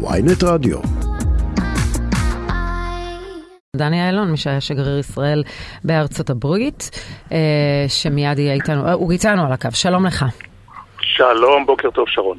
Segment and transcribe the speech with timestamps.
[0.00, 0.78] ויינט רדיו.
[3.76, 5.42] דני אילון, מי שהיה שגריר ישראל
[5.84, 6.90] בארצות הברית,
[7.32, 10.24] אה, שמיד יהיה איתנו, אה, הוא איתנו על הקו, שלום לך.
[11.00, 12.38] שלום, בוקר טוב שרון.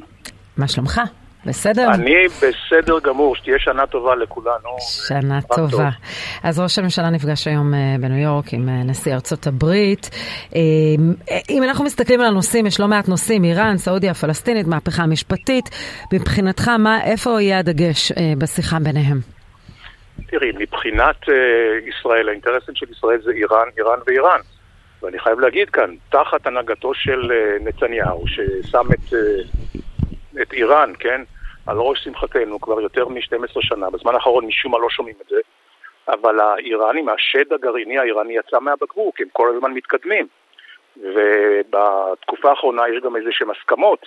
[0.56, 1.00] מה שלומך?
[1.46, 1.88] בסדר?
[1.94, 4.76] אני בסדר גמור, שתהיה שנה טובה לכולנו.
[5.08, 5.70] שנה טובה.
[5.70, 5.80] טוב.
[6.42, 10.10] אז ראש הממשלה נפגש היום אה, בניו יורק עם נשיא ארצות הברית.
[11.50, 15.64] אם אנחנו מסתכלים על הנושאים, יש לא מעט נושאים, איראן, סעודיה, פלסטינית, מהפכה המשפטית.
[16.12, 19.20] מבחינתך, מה, איפה יהיה הדגש בשיחה ביניהם?
[20.26, 21.16] תראי, מבחינת
[21.88, 24.40] ישראל, האינטרסים של ישראל זה איראן, איראן ואיראן.
[25.02, 29.14] ואני חייב להגיד כאן, תחת הנהגתו של נתניהו, ששם את,
[30.42, 31.20] את איראן, כן,
[31.66, 35.40] על ראש שמחתנו כבר יותר מ-12 שנה, בזמן האחרון משום מה לא שומעים את זה,
[36.08, 40.26] אבל האיראנים, השד הגרעיני האיראני יצא מהבקבוק, הם כל הזמן מתקדמים.
[40.96, 44.06] ובתקופה האחרונה יש גם איזה שהן הסכמות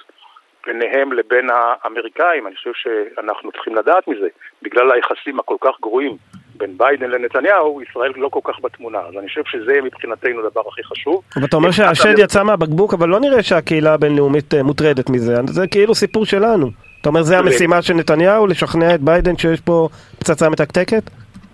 [0.65, 4.27] ביניהם לבין האמריקאים, אני חושב שאנחנו צריכים לדעת מזה.
[4.61, 6.17] בגלל היחסים הכל כך גרועים
[6.63, 8.99] בין ביידן לנתניהו, ישראל לא כל כך בתמונה.
[8.99, 11.21] אז אני חושב שזה מבחינתנו הדבר הכי חשוב.
[11.35, 15.35] אבל אתה אומר שהשד יצא מהבקבוק, אבל לא נראה שהקהילה הבינלאומית אה, מוטרדת מזה.
[15.47, 16.69] זה כאילו סיפור שלנו.
[17.01, 19.89] אתה אומר, זה המשימה של נתניהו, לשכנע את ביידן שיש פה
[20.19, 21.03] פצצה מתקתקת?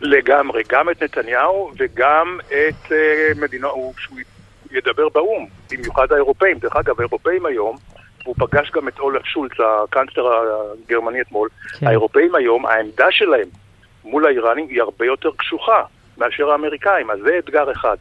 [0.02, 4.18] לגמרי, גם את נתניהו וגם את אה, מדינות, שהוא
[4.72, 6.58] ידבר באו"ם, במיוחד האירופאים.
[6.58, 7.76] דרך אגב, האירופאים היום,
[8.23, 9.52] והוא פגש גם את אולף שולץ,
[9.84, 10.32] הקאנצלר
[10.86, 11.88] הגרמני אתמול, כן.
[11.88, 13.48] האירופאים היום, העמדה שלהם
[14.10, 15.84] מול האיראנים היא הרבה יותר קשוחה
[16.18, 17.98] מאשר האמריקאים, אז זה אתגר אחד.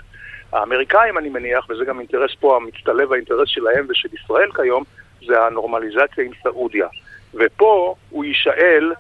[0.53, 4.85] האמריקאים, אני מניח, וזה גם אינטרס פה המצטלב האינטרס שלהם ושל ישראל כיום,
[5.27, 6.87] זה הנורמליזציה עם סעודיה.
[7.35, 8.93] ופה הוא יישאל,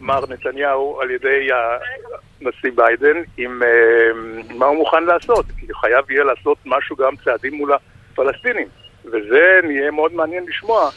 [0.00, 1.48] מר נתניהו, על ידי
[2.40, 5.46] הנשיא ביידן, עם uh, מה הוא מוכן לעשות.
[5.60, 7.72] כי חייב יהיה לעשות משהו, גם צעדים מול
[8.12, 8.68] הפלסטינים.
[9.04, 10.90] וזה נהיה מאוד מעניין לשמוע.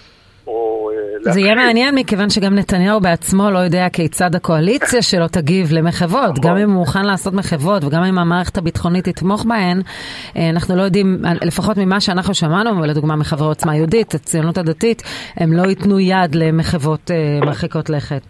[0.47, 1.33] או להקשיב.
[1.33, 6.39] זה יהיה מעניין מכיוון שגם נתניהו בעצמו לא יודע כיצד הקואליציה שלו תגיב למחוות.
[6.41, 9.81] גם אם הוא מוכן לעשות מחוות וגם אם המערכת הביטחונית תתמוך בהן,
[10.35, 15.01] אה, אנחנו לא יודעים, לפחות ממה שאנחנו שמענו, לדוגמה מחברי עוצמה יהודית, הציונות הדתית,
[15.35, 18.21] הם לא ייתנו יד למחוות אה, מרחיקות לכת.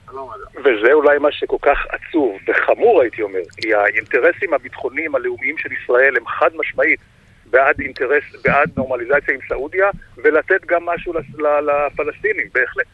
[0.59, 6.17] וזה אולי מה שכל כך עצוב וחמור הייתי אומר, כי האינטרסים הביטחוניים הלאומיים של ישראל
[6.17, 6.99] הם חד משמעית
[7.49, 12.85] בעד אינטרס, בעד נורמליזציה עם סעודיה, ולתת גם משהו לפלסטינים, בהחלט.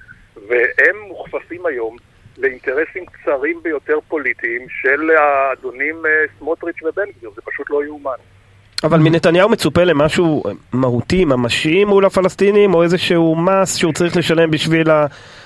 [0.48, 1.98] והם מוכפפים היום
[2.38, 8.12] לאינטרסים קצרים ביותר פוליטיים של האדונים אה, סמוטריץ' ובן גביר, זה פשוט לא יאומן.
[8.84, 14.88] אבל מנתניהו מצופה למשהו מהותי, ממשי מול הפלסטינים, או איזשהו מס שהוא צריך לשלם בשביל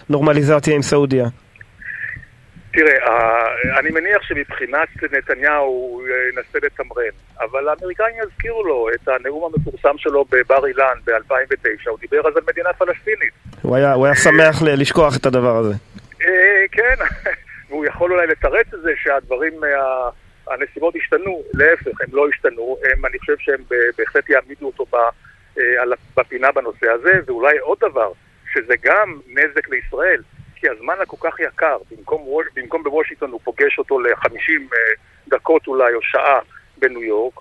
[0.10, 1.26] הנורמליזציה עם סעודיה?
[2.72, 9.98] תראה, אני מניח שמבחינת נתניהו הוא ינסה לתמרן, אבל האמריקאים יזכירו לו את הנאום המפורסם
[9.98, 13.34] שלו בבר אילן ב-2009, הוא דיבר אז על מדינה פלסטינית.
[13.62, 15.74] הוא היה, הוא היה שמח לשכוח את הדבר הזה.
[16.22, 16.96] אה, כן,
[17.70, 19.54] והוא יכול אולי לתרץ את זה שהדברים,
[20.48, 23.64] הנסיבות השתנו, להפך, הם לא השתנו, הם, אני חושב שהם
[23.98, 24.86] בהחלט יעמידו אותו
[25.58, 25.64] אה,
[26.18, 28.12] בפינה בנושא הזה, ואולי עוד דבר,
[28.54, 30.22] שזה גם נזק לישראל.
[30.60, 32.26] כי הזמן הכל כך יקר, במקום,
[32.56, 34.28] במקום בוושינגטון הוא פוגש אותו ל-50
[34.74, 34.78] אה,
[35.28, 36.40] דקות אולי או שעה
[36.78, 37.34] בניו יורק,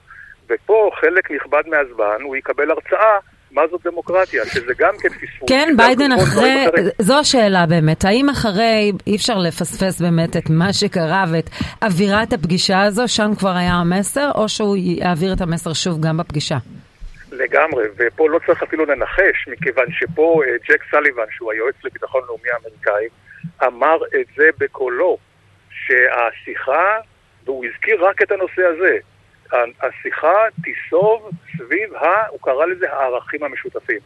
[0.51, 3.19] ופה חלק נכבד מהזמן הוא יקבל הרצאה
[3.51, 5.49] מה זאת דמוקרטיה, שזה גם כן פספוס.
[5.49, 6.67] כן, ביידן אחרי,
[6.99, 11.51] זו השאלה באמת, האם אחרי, אי אפשר לפספס באמת את מה שקרה ואת
[11.83, 16.57] אווירת הפגישה הזו, שם כבר היה המסר, או שהוא יעביר את המסר שוב גם בפגישה?
[17.39, 22.51] לגמרי, ופה לא צריך אפילו לנחש, מכיוון שפה אה, ג'ק סליבן, שהוא היועץ לביטחון לאומי
[22.51, 23.09] האמריקאי,
[23.67, 25.19] אמר את זה בקולו,
[25.71, 26.97] שהשיחה,
[27.45, 28.99] והוא הזכיר רק את הנושא הזה,
[29.81, 32.27] השיחה תיסוב סביב ה...
[32.29, 33.99] הוא קרא לזה הערכים המשותפים.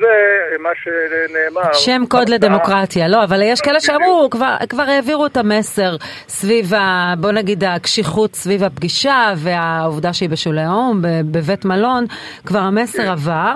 [0.00, 1.72] זה מה שנאמר.
[1.72, 5.96] שם קוד לדמוקרטיה, לא, אבל יש כאלה שאמרו, כבר, כבר העבירו את המסר
[6.28, 11.00] סביב, ה, בוא נגיד, הקשיחות סביב הפגישה והעובדה שהיא בשולי האו"ם,
[11.32, 12.04] בבית מלון,
[12.46, 13.08] כבר המסר כן.
[13.08, 13.52] עבר.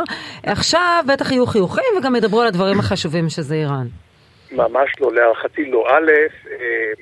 [0.46, 3.86] עכשיו בטח יהיו חיוכים וגם ידברו על הדברים החשובים שזה איראן.
[4.52, 5.86] ממש לא, להערכתי לא.
[5.88, 6.10] א',
[6.50, 6.92] אה,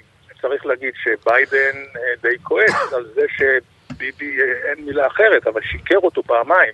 [0.43, 5.99] צריך להגיד שביידן אה, די כועס על זה שביבי, אה, אין מילה אחרת, אבל שיקר
[6.03, 6.73] אותו פעמיים.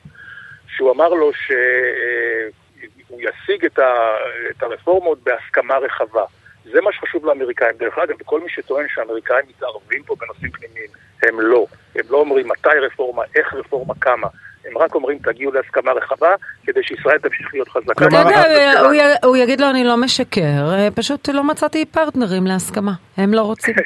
[0.78, 4.16] שהוא אמר לו שהוא ישיג את, ה,
[4.50, 6.24] את הרפורמות בהסכמה רחבה.
[6.72, 7.76] זה מה שחשוב לאמריקאים.
[7.78, 10.88] דרך אגב, וכל מי שטוען שהאמריקאים מתערבים פה בנושאים פנימיים,
[11.22, 11.66] הם לא.
[11.96, 14.28] הם לא אומרים מתי רפורמה, איך רפורמה, כמה.
[14.64, 16.34] הם רק אומרים תגיעו להסכמה רחבה
[16.64, 18.06] כדי שישראל תמשיך להיות חזקה.
[18.06, 23.34] אתה יודע, הוא יגיד לו אני לא משקר, אה, פשוט לא מצאתי פרטנרים להסכמה, הם
[23.34, 23.74] לא רוצים.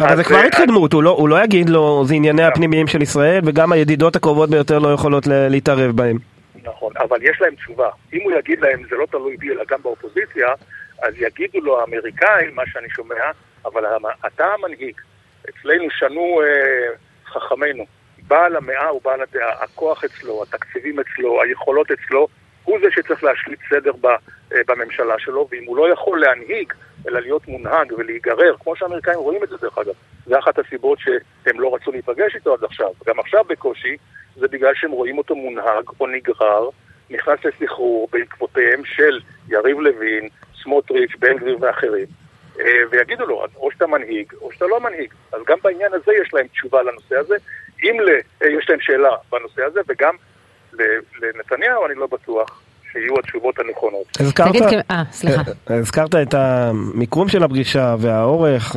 [0.00, 3.40] אבל זה כבר התקדמות, הוא לא, הוא לא יגיד לו זה ענייני הפנימיים של ישראל
[3.44, 6.18] וגם הידידות הקרובות ביותר לא יכולות להתערב בהם.
[6.62, 7.88] נכון, אבל יש להם תשובה.
[8.12, 10.48] אם הוא יגיד להם זה לא תלוי בי אלא גם באופוזיציה,
[11.02, 13.30] אז יגידו לו האמריקאים, מה שאני שומע,
[13.64, 13.84] אבל
[14.26, 14.94] אתה המנהיג.
[15.48, 16.94] אצלנו שנו אה,
[17.26, 17.84] חכמינו.
[18.28, 22.28] בעל המאה הוא בעל הדעה, הכוח אצלו, התקציבים אצלו, היכולות אצלו,
[22.64, 26.72] הוא זה שצריך להשליט סדר ב, אה, בממשלה שלו, ואם הוא לא יכול להנהיג,
[27.08, 29.94] אלא להיות מונהג ולהיגרר, כמו שהאמריקאים רואים את זה דרך אגב,
[30.26, 33.96] זה אחת הסיבות שהם לא רצו להיפגש איתו עד עכשיו, גם עכשיו בקושי,
[34.36, 36.68] זה בגלל שהם רואים אותו מונהג או נגרר,
[37.10, 40.28] נכנס לסחרור בעקבותיהם של יריב לוין,
[40.62, 42.06] סמוטריץ', בן גביר ואחרים,
[42.60, 45.14] אה, ויגידו לו, או שאתה מנהיג או שאתה לא מנהיג.
[45.32, 47.36] אז גם בעניין הזה יש להם תשובה לנושא הזה.
[47.84, 47.96] אם
[48.42, 50.14] אה, יש להם שאלה בנושא הזה, וגם
[51.20, 52.61] לנתניהו אני לא בטוח
[52.92, 54.06] שיהיו התשובות הנכונות.
[54.20, 55.42] הזכרת, אה, סליחה.
[55.66, 58.76] הזכרת את המיקום של הפגישה והאורך,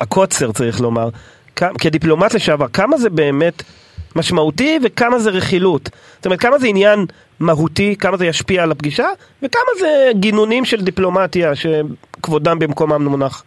[0.00, 1.08] הקוצר צריך לומר.
[1.56, 3.62] כדיפלומט לשעבר, כמה זה באמת
[4.16, 5.90] משמעותי וכמה זה רכילות?
[6.16, 6.98] זאת אומרת, כמה זה עניין
[7.40, 9.08] מהותי, כמה זה ישפיע על הפגישה,
[9.42, 13.44] וכמה זה גינונים של דיפלומטיה שכבודם במקומם מונח?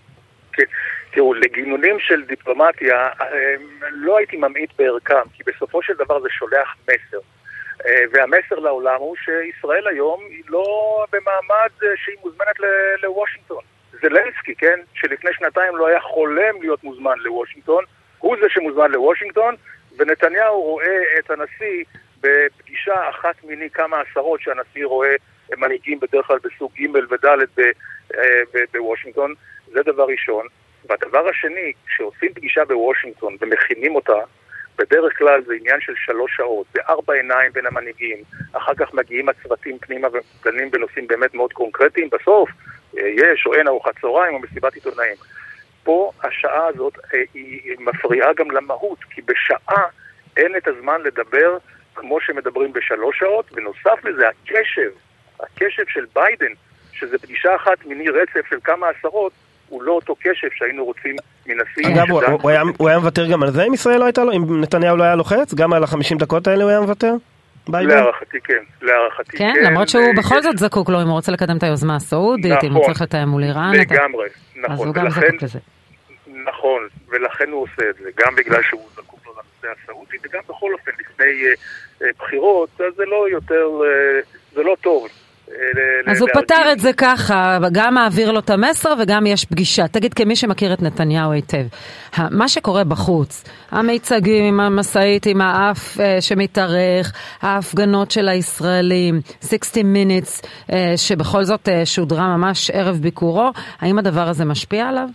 [0.53, 0.63] כן.
[1.11, 3.27] תראו, לגינונים של דיפלומטיה אה,
[3.91, 7.17] לא הייתי ממעיט בערכם, כי בסופו של דבר זה שולח מסר.
[7.87, 10.65] אה, והמסר לעולם הוא שישראל היום היא לא
[11.11, 12.59] במעמד אה, שהיא מוזמנת
[13.03, 13.63] לוושינגטון.
[14.01, 17.83] זלנסקי, כן, שלפני שנתיים לא היה חולם להיות מוזמן לוושינגטון,
[18.19, 19.55] הוא זה שמוזמן לוושינגטון,
[19.97, 21.83] ונתניהו רואה את הנשיא
[22.21, 25.15] בפגישה אחת מיני כמה עשרות שהנשיא רואה
[25.57, 27.61] מנהיגים בדרך כלל בסוג ג' וד'
[28.73, 29.33] בוושינגטון,
[29.67, 30.47] זה דבר ראשון.
[30.89, 34.19] והדבר השני, כשעושים פגישה בוושינגטון ומכינים אותה,
[34.77, 38.17] בדרך כלל זה עניין של שלוש שעות, זה ארבע עיניים בין המנהיגים,
[38.53, 42.49] אחר כך מגיעים הצוותים פנימה ודנים בנושאים באמת מאוד קונקרטיים, בסוף
[42.97, 45.15] אה, יש או אין ארוחת צהריים או מסיבת עיתונאים.
[45.83, 49.83] פה השעה הזאת אה, היא מפריעה גם למהות, כי בשעה
[50.37, 51.57] אין את הזמן לדבר
[51.95, 54.91] כמו שמדברים בשלוש שעות, ונוסף לזה הקשב,
[55.39, 56.53] הקשב של ביידן,
[56.91, 59.33] שזה פגישה אחת מיני רצף של כמה עשרות,
[59.69, 61.15] הוא לא אותו קשב שהיינו רוצים
[61.45, 61.93] מנשיא.
[61.93, 64.31] אגב, הוא, הוא, היה, הוא היה מוותר גם על זה אם ישראל לא הייתה לו?
[64.31, 65.53] אם נתניהו לא היה לוחץ?
[65.53, 67.13] גם על החמישים דקות האלה הוא היה מוותר?
[67.69, 69.53] להערכתי כן, להערכתי כן.
[69.55, 70.17] כן, למרות שהוא ו...
[70.17, 72.93] בכל זאת זקוק לו אם הוא רוצה לקדם את היוזמה הסעודית, נכון, אם הוא נכון.
[72.93, 73.71] צריך לתאם מול איראן.
[73.73, 74.59] לגמרי, אתה...
[74.59, 74.73] נכון.
[74.73, 75.59] אז הוא גם זקוק לזה.
[76.45, 80.73] נכון, ולכן הוא עושה את זה, גם בגלל שהוא זקוק לו לנושא הסעודי, וגם בכל
[80.73, 85.07] אופן לפני uh, uh, בחירות, אז זה לא יותר, uh, זה לא טוב.
[86.07, 89.87] אז הוא פתר את זה ככה, גם מעביר לו את המסר וגם יש פגישה.
[89.87, 91.65] תגיד, כמי שמכיר את נתניהו היטב,
[92.31, 99.15] מה שקורה בחוץ, המיצגים עם המשאית, עם האף אה, שמתארך, ההפגנות של הישראלים,
[99.49, 105.07] 60 minutes, אה, שבכל זאת אה, שודרה ממש ערב ביקורו, האם הדבר הזה משפיע עליו?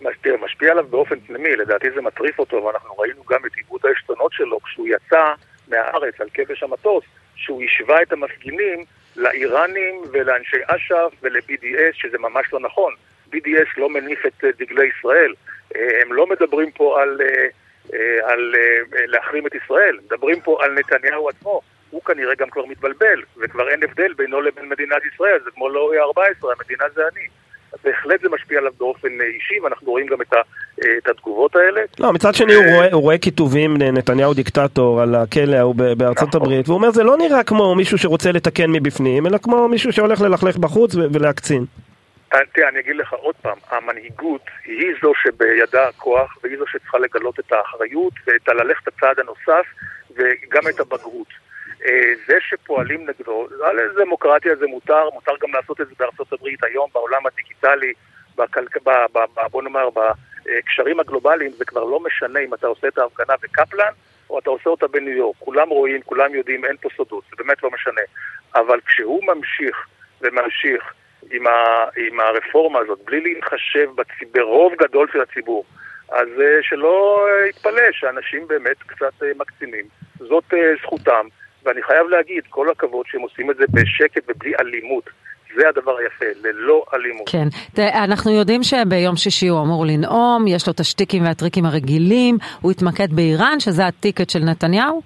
[0.00, 4.32] משפיע, משפיע עליו באופן פנימי, לדעתי זה מטריף אותו, ואנחנו ראינו גם את עיבוד העשתונות
[4.32, 5.24] שלו כשהוא יצא
[5.68, 7.04] מהארץ על כבש המטוס,
[7.36, 8.84] שהוא השווה את המפגינים
[9.16, 12.94] לאיראנים ולאנשי אש"ף ול-BDS, שזה ממש לא נכון.
[13.32, 15.34] BDS לא מניף את אה, דגלי ישראל.
[15.76, 18.54] אה, הם לא מדברים פה על, אה, על
[19.06, 21.60] להחרים את ישראל, מדברים פה על נתניהו עצמו.
[21.90, 25.98] הוא כנראה גם כבר מתבלבל, וכבר אין הבדל בינו לבין מדינת ישראל, זה כמו לאורי
[25.98, 27.26] 14, המדינה זה אני.
[27.84, 30.36] בהחלט זה משפיע עליו באופן אישי, ואנחנו רואים גם את, ה,
[30.98, 31.80] את התגובות האלה.
[32.00, 36.42] לא, מצד שני הוא רואה, הוא רואה כיתובים, נתניהו דיקטטור על הכלא ההוא בארצות נכון.
[36.42, 40.20] הברית, והוא אומר זה לא נראה כמו מישהו שרוצה לתקן מבפנים, אלא כמו מישהו שהולך
[40.20, 41.64] ללכלך בחוץ ולהקצין.
[42.34, 46.98] אה, תראה, אני אגיד לך עוד פעם, המנהיגות היא זו שבידה הכוח, והיא זו שצריכה
[46.98, 49.66] לגלות את האחריות ואת הללכת הצעד הנוסף,
[50.10, 51.49] וגם את הבגרות.
[51.86, 56.64] אה, זה שפועלים נגדו, על דמוקרטיה זה מותר, מותר גם לעשות את זה בארצות הברית
[56.64, 57.92] היום, בעולם הדיגיטלי,
[58.36, 58.76] בכלכ...
[58.76, 58.90] ב...
[59.12, 59.18] ב...
[59.18, 59.40] ב...
[59.50, 63.92] בוא נאמר, בקשרים הגלובליים, זה כבר לא משנה אם אתה עושה את ההפגנה בקפלן
[64.30, 65.36] או אתה עושה אותה בניו יורק.
[65.38, 68.00] כולם רואים, כולם יודעים, אין פה סודות, זה באמת לא משנה.
[68.54, 69.86] אבל כשהוא ממשיך
[70.20, 70.92] וממשיך
[71.30, 71.84] עם, ה...
[71.96, 74.06] עם הרפורמה הזאת, בלי להתחשב בצ...
[74.32, 75.64] ברוב גדול של הציבור,
[76.08, 79.84] אז אה, שלא יתפלא שאנשים באמת קצת אה, מקצינים.
[80.18, 81.26] זאת זכותם.
[81.64, 85.10] ואני חייב להגיד, כל הכבוד שהם עושים את זה בשקט ובלי אלימות.
[85.54, 87.28] זה הדבר היפה, ללא אלימות.
[87.28, 87.48] כן.
[88.04, 93.12] אנחנו יודעים שביום שישי הוא אמור לנאום, יש לו את השטיקים והטריקים הרגילים, הוא התמקד
[93.12, 95.02] באיראן, שזה הטיקט של נתניהו?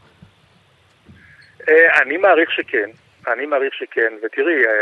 [1.68, 2.90] אה, אני מעריך שכן,
[3.32, 4.72] אני מעריך שכן, ותראי, אה,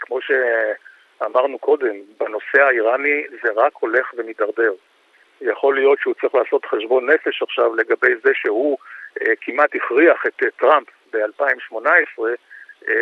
[0.00, 4.72] כמו שאמרנו קודם, בנושא האיראני זה רק הולך ומידרדר.
[5.40, 8.78] יכול להיות שהוא צריך לעשות חשבון נפש עכשיו לגבי זה שהוא
[9.20, 12.22] אה, כמעט הכריח את טראמפ ב-2018
[12.88, 12.92] אמ,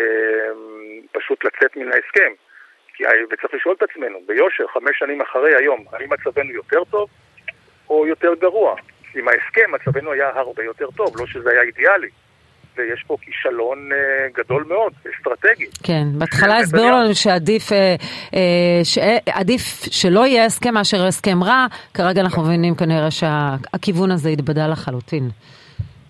[1.13, 2.33] פשוט לצאת מן ההסכם.
[3.31, 7.09] וצריך לשאול את עצמנו, ביושר, חמש שנים אחרי היום, האם מצבנו יותר טוב
[7.91, 8.77] או יותר גרוע?
[9.15, 12.09] עם ההסכם מצבנו היה הרבה יותר טוב, לא שזה היה אידיאלי.
[12.77, 15.67] ויש פה כישלון אה, גדול מאוד, אסטרטגי.
[15.83, 17.95] כן, בהתחלה הסבירו לנו שעדיף אה,
[18.35, 24.67] אה, שעדיף שלא יהיה הסכם מאשר הסכם רע, כרגע אנחנו מבינים כנראה שהכיוון הזה התבדה
[24.67, 25.31] לחלוטין.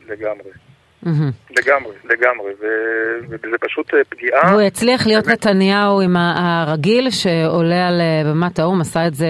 [0.08, 0.67] לגמרי.
[1.06, 2.52] לגמרי, לגמרי,
[3.28, 4.50] וזה פשוט פגיעה.
[4.50, 9.26] והוא הצליח להיות נתניהו עם הרגיל שעולה על במת האו"ם, עשה את זה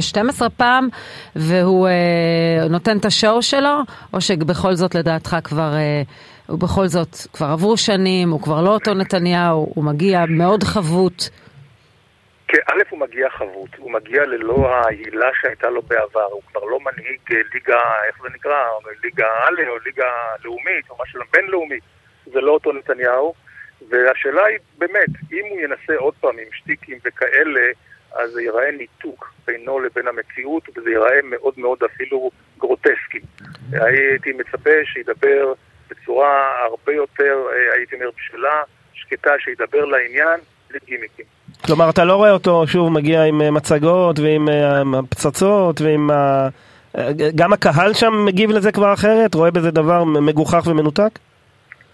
[0.00, 0.88] 12 פעם,
[1.36, 3.80] והוא אה, נותן את השואו שלו,
[4.14, 6.02] או שבכל זאת לדעתך כבר, אה,
[6.48, 11.28] ובכל זאת כבר עברו שנים, הוא כבר לא אותו נתניהו, הוא מגיע מאוד חבוט.
[12.66, 17.20] א', הוא מגיע חבוט, הוא מגיע ללא ההילה שהייתה לו בעבר, הוא כבר לא מנהיג
[17.32, 18.64] אה, ליגה, איך זה נקרא,
[19.04, 20.10] ליגה א' או ליגה
[20.44, 21.78] לאומית או משהו בינלאומי,
[22.26, 23.34] זה לא אותו נתניהו,
[23.88, 27.66] והשאלה היא באמת, אם הוא ינסה עוד פעם עם שטיקים וכאלה,
[28.12, 33.20] אז זה ייראה ניתוק בינו לבין המציאות, וזה ייראה מאוד מאוד אפילו גרוטסקי.
[33.72, 35.52] הייתי מצפה שידבר
[35.90, 40.40] בצורה הרבה יותר, אה, הייתי אומר, בשלה, שקטה, שידבר לעניין,
[40.70, 41.26] בלי גימיקים.
[41.66, 46.48] כלומר, אתה לא רואה אותו שוב מגיע עם אה, מצגות ועם אה, פצצות ועם ה...
[47.34, 49.34] גם הקהל שם מגיב לזה כבר אחרת?
[49.34, 51.18] רואה בזה דבר מגוחך ומנותק?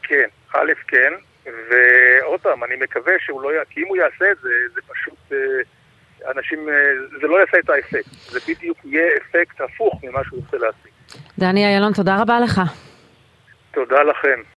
[0.03, 1.13] כן, א', כן,
[1.47, 3.57] ועוד פעם, אני מקווה שהוא לא י...
[3.71, 5.33] כי אם הוא יעשה את זה, זה פשוט...
[6.27, 10.57] אנשים, אה, זה לא יעשה את האפקט, זה בדיוק יהיה אפקט הפוך ממה שהוא רוצה
[10.57, 10.93] להשיג.
[11.39, 12.61] דני איילון, תודה רבה לך.
[13.71, 14.41] תודה לכם.